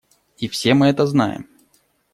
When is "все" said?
0.47-0.73